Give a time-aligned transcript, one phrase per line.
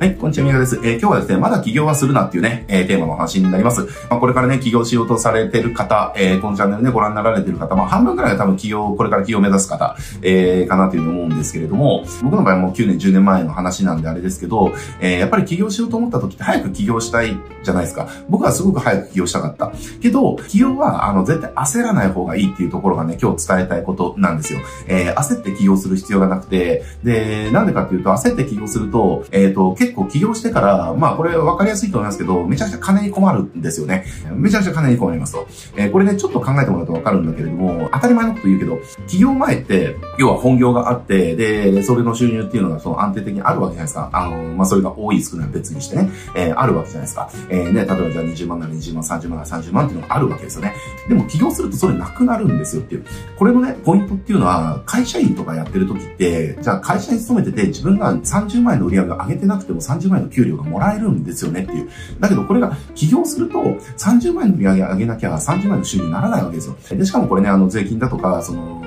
[0.00, 0.76] はい、こんにちは、みやです。
[0.76, 3.80] えー、今日はですね、まだ起業はするなっていうね、えー、テーマの話になります。
[4.08, 18.08] まあ、これからね、起業しようとされてる方、えー、このチャンネルね、ご覧になられてる方、まあ、半分くらいは多分起業、これから起業を目指す方、えー、かなというふうに思うんですけれども、僕の場合はもう9年、10年前の話なんであれですけど、えー、やっぱり起業しようと思った時って早く起業したいじゃないですか。
[18.28, 19.72] 僕はすごく早く起業したかった。
[20.00, 24.60] けど、起業は、あの、絶対焦らない方がいいっていうところがね、今日伝えたいことなんですよ。
[24.86, 34.04] えー、焦って起業する必要がなくて、で、なんでかっていうと、焦って起業すると、えっ、ー、と、結構起業してから、まあこれ分かりやすいと思いますけど、めちゃくちゃ金に困るんですよね。
[34.34, 35.46] めちゃくちゃ金に困りますと。
[35.76, 44.10] えー、これね、ちょっと考えてもらうと分かるんだけれども、当たり前のこと言うけど、企業前って、要は本業があって、で、それの収入っていうのがその安定的にあるわけじゃないですか。
[44.12, 47.30] あの、まあそれが多い少ない別にしてね、えー、あるわけじゃないですか。
[47.48, 50.74] えー、ね、例えばじゃあ20万なら20万、30万なら30万っていうのがあるわけですよね。
[51.08, 53.04] でも起業するとそれなくなるんですよっていう。
[53.38, 61.88] これのね、ポイントっていうのは、会社員とかやってる時って、じゃあ会社に勤めてて自分が30万円の売り上げを上げてなくても30万円の給料がもらえるんですよねっていう。
[62.20, 63.62] だけどこれが起業すると
[63.96, 66.76] 30万円の売り上げ上げなきゃ30万円の収入にならないわけですよ。
[66.90, 68.82] で、しかもこれね、あの税金だとか、その、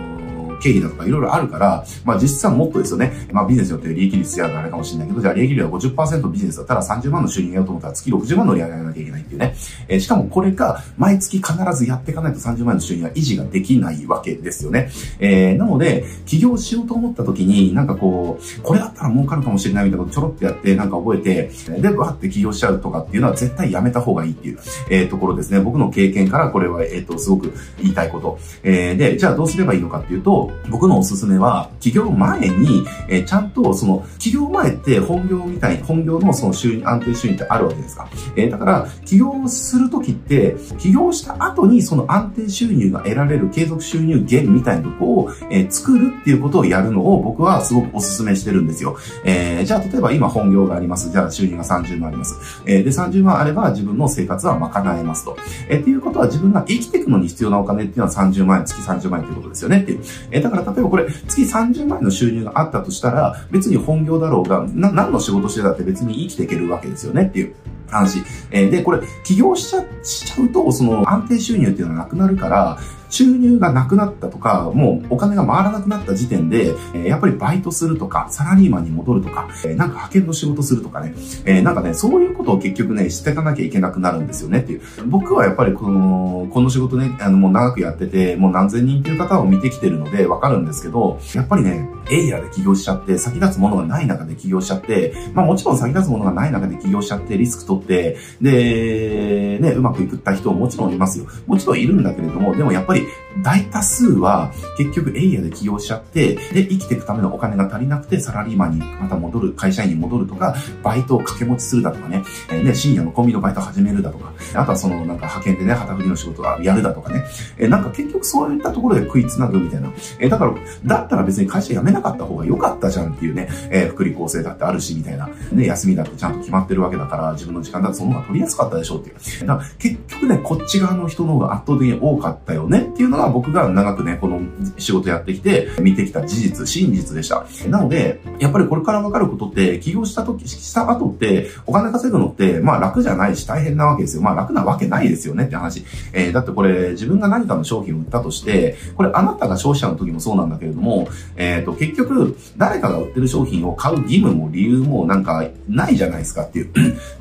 [0.61, 3.27] 経費だとかいろいろあるから、まあ実質はもっとですよね。
[3.31, 9.55] まあビジネスによって利益率やあれかもしれないけど、じゃあ利益率は50%ビジネスだったら30万の収入やろうと思ったら月60万の売り上げなきゃいけないっていうね。
[9.87, 14.89] えー、しかもこれが毎月必ずやっていかないと30万の収入は維持ができないわけですよね。
[15.19, 25.59] えー、なので、起業しようと思った時に、なんかこう、これだったら儲かるかもしれないみたいなことちょろっとやって、なんか覚えて、で、わって起業しちゃうとかっていうのは絶対やめた方がいいっていう、えー、ところですね。
[25.59, 28.39] 僕の経験からこれは、えっ、ー、と、すごく言いたいこと。
[28.63, 38.07] えー、で、じゃあどうすればいいのかっていうと、僕のおすすめは、起業前に、えー、ちゃんと、その、起業前って本業みたい、本業のその収入、安定収入ってあるわけですか。
[38.35, 48.97] えー、だから、起業するときって、起業した後にその安定収入が得られる継続収入源みたいなとこを、えー、作るっていうことをやるのを僕はすごくお勧めしてるんですよ。
[49.25, 51.11] えー、じゃあ、例えば今本業があります。
[51.11, 52.35] じゃあ、収入が30万あります。
[52.65, 55.37] えー、で、30万あれば自分の生活は賄えますと。
[55.69, 60.01] えー、っていうことは自分が生きていくのに必要なお金っていうのは30万円、月30万円ということですよねっていう。
[60.31, 67.53] え、だから例えばこれ、月30万円の収入があったとしたら、別に本業だろうが、な、何の仕事してたって別に生きていけるわけですよねっていう。
[67.91, 68.23] 話。
[68.51, 72.79] え、で、これ、起業しちゃ、しちゃうと、その安定収入っていうのはなくなるから、
[73.11, 81.13] 収入がなくなったとか、もうお金が回らなくなった時点で、えやっぱりバイトするとか、サラリーマンに戻るとか、えなんか派遣の仕事するとかね、
[81.45, 84.81] えなんかね、そういうことを結局ね、していかなきゃいけなくなるんですよねっていう。
[85.05, 101.25] 僕はやっぱりこの、この仕事ね、あの、もう長くやってて、もう何千人っていう方を見てきてるのでわかるんですけど、やっぱりね、エイヤーで起業しちゃって、先立つものがない中で起業しちゃって、まあもちろん先立つものがない中で起業しちゃって、リスク取って、で、ね、うまくいくった人ももちろんいますよ。
[101.47, 103.00] もちろんいるんだけれども、でもやっぱり
[103.43, 117.23] 大多数は結局エイヤで起業しちゃって、で、生きていくためのお金が足りなくてサラリーマンにまた戻る、会社員に戻るとか、バイトを掛け持ちするだとかね、えー、ね、深夜のコンビニのバイト始めるだとか、あとはそのなんか派遣でね、旗振りの仕事をやるだとかね、
[117.57, 119.89] えー、なんか結局そういったところで食いつなぐみたいな。
[120.19, 120.53] えー、だから、
[120.85, 129.13] だったら別に会社辞めなかった方が良かったじゃんっていうね、えー、福利厚生だってあるしみたいな、ね、休みだってちゃんと決まってるわけだから、自分の時間だってその方が取りやすかったでしょうってい
[129.43, 129.47] う。
[129.47, 132.90] だから結局ね、こっち側の人の方が圧倒的に多かったよね。
[132.93, 134.41] っていうのが僕が長くね、この
[134.77, 137.45] 仕事やってきて、見てきた事実、真実でした。
[137.67, 144.21] なので、やっぱりこれから分かることって、起業した時、した後って、お金稼ぐのって、まあ楽じゃないし大変なわけですよ。
[144.21, 145.85] まあ楽なわけないですよねって話。
[146.13, 156.71] えー、だってこれ、自分が何かの商品を売ったとして、これあなたが消費者の時もそうなんだけれども、えっ、ー、と、結局、誰かが売ってる商品を買う義務も理由もなんかないじゃないですかっていう。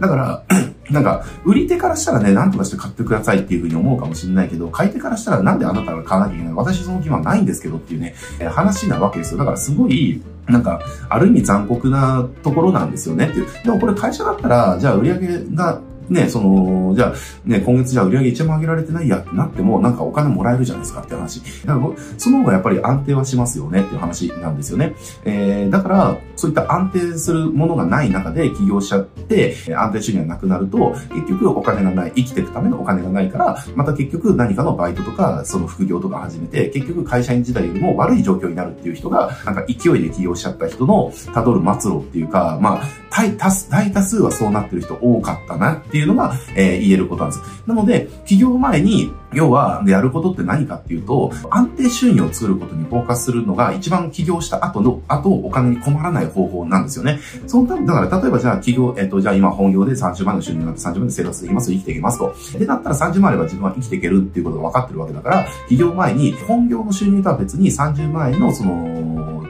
[0.00, 0.44] だから、
[0.90, 9.38] なんか、売り手からしたらね、なんとかして買ってくださいっていうふうに思うかもしれないけど、買い手からしたらなんであなたが買わなきゃいけない私その気はないんですけどっていうね、え、話なわけですよ。
[9.38, 13.46] だからすごい、なんか、ある意味残酷なところなんですよねっていう。
[13.64, 17.14] でもこれ会社だったら、じゃあ売り上げがね、その、じゃあ、
[17.48, 21.40] ね、今月じゃあ売り上げ1万上げられてないやってなっても、なんかお金もらえるじゃないですかって話。
[21.64, 21.80] だか、
[22.18, 24.94] その方がやっぱり安定はしますよねっていう話なんですよね。
[25.24, 47.62] えー、だから、そういった安定するものがない中で起業しちゃって、安定収入がなくなると、結局お金がない、生きていくためのお金がないから、また結局何かのバイトとか、その副業とか始めて、結局会社員時代よりも悪い状況になるっていう人が、なんか勢いで起業しちゃった人の辿る末路っていうか、まあ、大多数、大多数はそうなってる人多かったなっていういうのが、えー、言えることなんです。
[47.66, 57.20] なので、起業前に、要は、やることって何かっていうと、安定収入を作ることにフォーカスするのが一番起業した後の、後お金に困らない方法なんですよね。
[57.46, 62.34] そのため、だから例えばじゃあ起業、えっと、じゃあ今本業で30万の収入になって30万で生活できます、生きていけますと。
[62.58, 68.99] で、だったら30万あれば自分は生きていけるっていうことが分かってるわけだから、起業前に本業の収入とは別に30万円のその、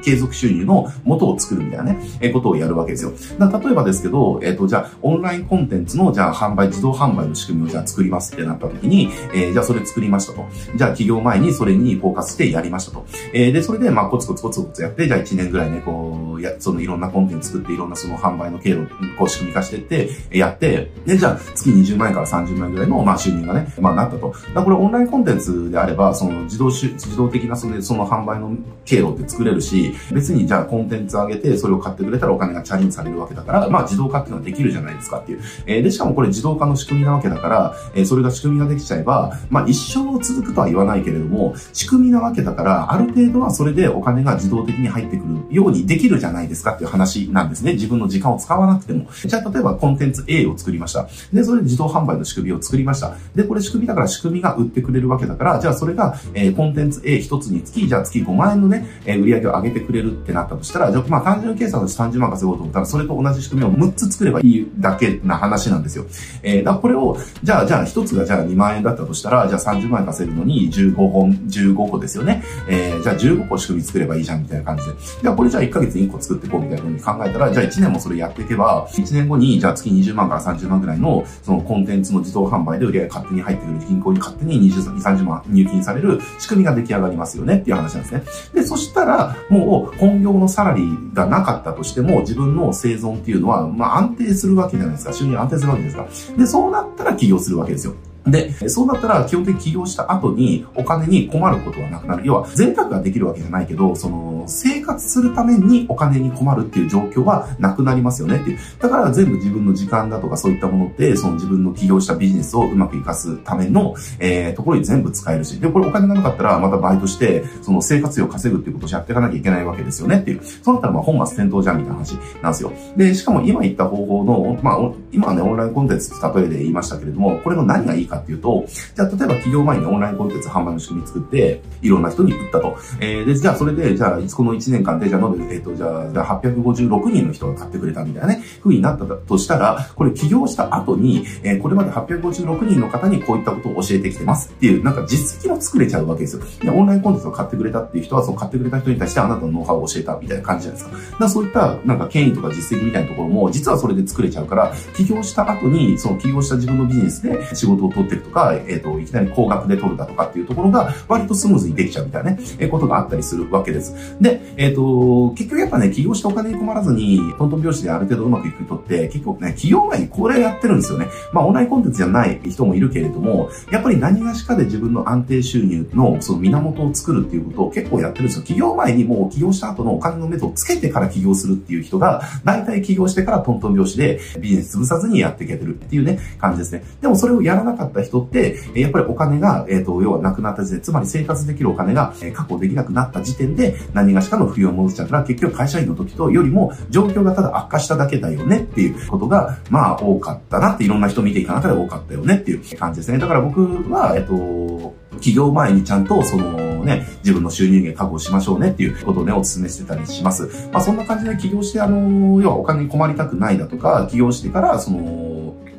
[0.02, 3.12] 継続収入の元を作るみたいなね、え、ことをやるわけですよ。
[3.38, 10.46] だ例えばですけど、えっ、ー、と、じゃあ、オンラインコンテンツの、じゃあ、販売、自動販売の仕組みをじゃあ作りますってなった時に、えー、じゃあ、それ作りましたと。
[10.76, 13.06] じゃあ、企業前にそれにフォーカスしてやりましたと。
[13.32, 18.88] えー、で、それで、まあ、コツコツコツコツやって、じゃあ、1年ぐらいね、こう、や、そのいろんなコンテンツ作って、いろんなその販売の経路、
[19.18, 24.34] こう、仕組み化していって、やって、で、じゃあ、月20万円から30万円ぐらいの、まあ、収入がね、まあ、なったと。
[24.54, 35.40] だこれ、オンラインコンテンツであれば、その、自動し、自動的な、その、その販売の経路って作れるし、別に、じゃあ、コンテンツ上げて、それを買ってくれたらお金がチャレンジされるわけだから、まあ、自動化っていうのはできるじゃないですかっていう。
[35.66, 47.72] えー、で、しかもこれ自動化の仕組みなわけだから、えー、それが仕組みができちゃえば、まあ、一生続くとは言わないけれども、仕組みなわけだから、ある程度はそれでお金が自動的に入ってくるようにできるじゃないですかっていう話なんですね。
[47.72, 49.08] 自分の時間を使わなくても。
[49.24, 51.08] じゃあ、例えばコンテンツ A を作りました。
[51.32, 53.14] で、それで自動販売の仕組みを作りました。
[53.34, 66.06] で、これ仕組みだから仕組みが売ってくれるわけだから、じゃあそれが、えー、コンテンツ A 一つにつき、じゃあ月5万円のね、えー、売り上げを上げてくれるってなったとしたら、じゃ、まあ単純計算として30万稼ごうと思ったら、それと同じ仕組みを6つ作ればいいだけな話なんですよ。
[66.42, 72.42] えー、だこれを、じゃあ、じゃあ一つがじゃあ2万円だったとしたら、じゃあ30万円稼ぐのに15本、15個ですよね。
[72.68, 74.92] えー、じゃあ15個仕組み作ればいいじゃんみたいな感じで。
[75.22, 88.22] じゃあこれじゃあ1ヶ月に1個作っていこうみたいな風に考えたら、じゃあ1年もそれやっていけば、1年後にじゃあ月20万から30万ぐらいのそのコンテンツの自動販売で売り上げ勝手に入ってくる銀行に勝手に20、30万入金される仕組みが出来上がりますよねっていう話なんですね。
[88.54, 95.12] で、そしたら、もう本業のサラリーがなかったとしても、自分の生存っていうのは、まあ安定するわけじゃないですか。
[95.12, 96.06] 収入安定するわけですか。
[96.36, 97.94] で、そうなったら起業するわけですよ。
[98.26, 102.22] で、そうだったら基本的に起業した後にお金に困ることはなくなる。
[102.24, 108.58] 要は贅沢ができるわけじゃないけど、その生活するためにお金に困るっていう状況はなくなりますよねっていう。
[108.78, 115.60] だから全部自分の時間だとかそういったものって、その自分の起業したビジネスをうまく活かすための、えー、ところに全部使えるし。
[115.60, 120.40] で、これお金がなかったらまたバイトして、その生活費を稼ぐっていうことをやっていかなきゃいけないわけですよねっていう。
[120.62, 122.72] そうなったらまあ本末転倒じゃんみたいな話なんですよ。
[122.96, 132.76] で、しかも今言った方法の、まあ今はね、オンラインコンテンツ例えで言いましたけれども、これの何がいいかっていうと、じゃあ例えば企業前にオンラインコンテンツ販売の仕組み作って、いろんな人に売ったと。
[133.00, 146.42] えー、で、じゃあそれで、じゃあ、この1年間で、じゃあ延べ、えっ、ー、と、じゃあ、じゃあ856人の人が買ってくれたみたいなね、風になったとしたら、これ起業した後に、えー、これまで856人の方にこういったことを教えてきてますっていう、なんか実績を作れちゃうわけですよ。
[146.60, 151.18] で、オンラインコンテンツを買ってくれたっていう人は、その買ってくれた人に対してあなたのノウハウを教えたみたいな感じじゃないですか。
[151.18, 164.16] だそういった、なんか権威とか実績みたいなところも、実はそれで作れちゃうから、起業した後に、その起業した自分のビジネスで仕事を取ってるとか、えっ、ー、と、いきなり高額で取るだとかっていうところが、割とスムーズにできちゃうみたいなね、えー、ことがあったりするわけです。
[164.20, 171.06] で、えっ、ー、と、結局やっぱね、起業してお金に困らずに、トントン拍子である程度うまくいく人って、結構ね、企業前にこれやってるんですよね。
[171.32, 178.42] まあ、オンラインコンテンツじゃない人もいるけれども、やっぱり何がしかで自分の安定収入のその源を作るっていうことを結構やってるんですよ。
[178.44, 186.82] 起業前にもう起業した後のお金の目処をつけてから起業するっていう人が、大体起業してからトントン拍子でビジネス潰さずにやっていけてるっていうね、感じですね。
[187.00, 203.18] でもそれをやらなかった人って、やっぱりお金が、えっ、ー、と、要はなくなった時点、つまり生活できるお金が確保できなくなった時点で、何がしかの不要を戻っちゃったら、結局会社員の時とよりも状況がただ悪化しただけだよねっていうことが、まあ多かったなっていろんな人見ていかなかで多かったよねっていう感じですね。
[203.18, 210.68] だから僕は、えっと、起業前にちゃんとそのね、自分の収入源確保しましょうねっていうことをね、お勧めしてたりします。
[210.72, 215.29] まあそんな感じで起業して、あの、要はお金に困りたくないだとか、起業してから、その、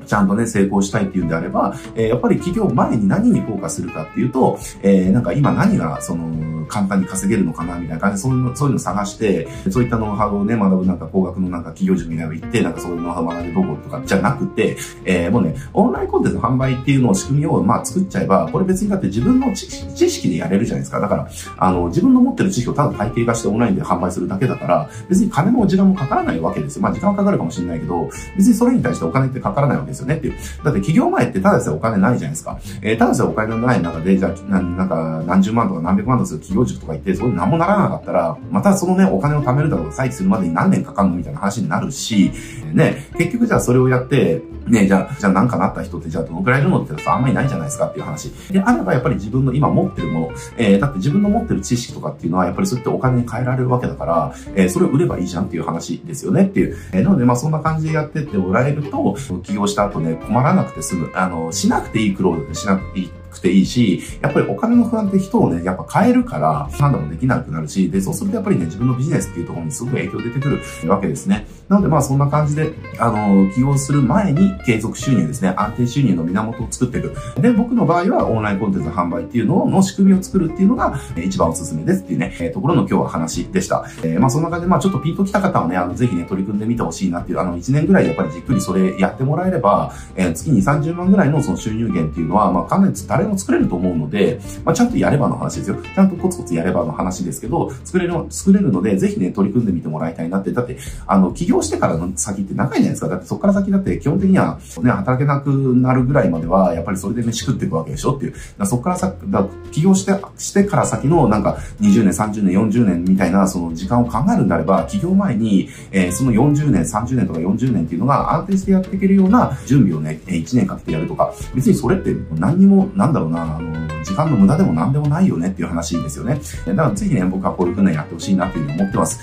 [0.05, 19.67] ちゃんとね、成功したいっていうんであれば、えー、やっぱり企業前に何にフォーカスするかっていうと、えー、なんか今何が、その、簡単に稼げるのかなみたいな感じで、そういうの、そういうの探して、そういったノウハウをね、学ぶなんか工学のなんか企業塾みたいなの行って、なんかそういうノウハウを学んでどことかじゃなくて、えー、もうね、オンラインコンテンツの販売っていうのを仕組みをまあ作っちゃえば、これ別にだって自分の知
[20.10, 21.00] 識でやれるじゃないですか。
[21.00, 26.84] だから、あの、自分の持ってる知識をただ体系化してオンラインで販売するだけだから、別に金も時間もかからないわけですよ。
[26.84, 30.34] まあ時間はかかるかもしれないけど、別にそれに対してお金ってかからないわけですよねっていう。
[30.34, 32.60] だって企業前ってただでさえお金ないじゃないですか。
[32.82, 42.32] えー、ただでさえお金のない中で、じゃあ、なんか何十万とか何百万とする企業塾とか行って、そういう何もならなかったら、またそのね、お金を貯めるだとか、再起するまでに何年かかるのみたいな話になるし、
[42.74, 48.32] ね、結局じゃあそれをやって、ね、じゃあ、じゃあ何かなった人ってじゃあどのくらいいるのってあんまりないじゃないですかっていう話。
[48.52, 56.78] で、あればやっぱり自分の今持ってるもの、えー、だって自分の持ってる知識とかっていうのはやっぱりそうやってお金に変えられるわけだから、えー、それを売ればいいじゃんっていう話ですよねっていう。
[56.94, 61.12] えー、なのでまあそんな感じでやってってもらえると、起業した後ね、困らなくて済む。
[61.14, 71.48] あの、しなくていい苦労しなくていいくていいし、やっぱりお金の不安って人をね、やっぱ変えるから判断もできなくなるし、で、そうするとやっぱりね、自分のビジネスっていうところにすごく影響出てくるわけですね。
[71.70, 77.16] なのでまあそんな感じで、あの、起業する前に継続収入ですね、安定収入の源を作っていく。
[77.42, 83.86] で、僕の場合はオンラインコンテンツ販売っていうのの仕組みを作るっていうのが一番おすすめですっていうね、えところの今日は話でした。
[84.04, 95.78] えー、まあそんな感じで、まあちょっとピンときた方はね、あの、ぜひね、取り組んでみてほしいなっていう、あの、1年ぐらいやっぱりじっくりそれやってもらえれば、えー、月に30万ぐらいのその収入源っていうのは、まあかなり誰も作れると思うので、まあちゃんとやればの話ですよ。
[95.78, 100.51] ちゃんとコツコツやればの話ですけど、作れる、作れるので、ぜひね、取り組んでみてもらいたいなって。
[100.51, 103.08] だって、あの、起業してからの先って長いじゃないですか。
[103.10, 108.34] だってそこから先だって基本的にはね、働けなくなるぐらいまでは、やっぱりそれで飯食っていくわけでしょっていう。
[108.58, 126.39] だそこからさ、だ起業して、してから先のなんか20年、30年、40年みたいなその時間を考えるんであれば、起業前に、えー、その40年、30年とか40年っていうのが安定してやっていけるような準備をね、1年かけてやるとか、別にそれって何にも、なんだろうな、あの、時間の無駄でも何でもないよねっていう話ですよね。
[126.65, 129.20] だからぜひね、僕はこういうふうなやってほしいなっていうふうに思ってます。